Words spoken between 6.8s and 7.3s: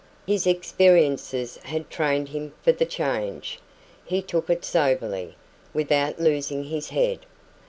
head.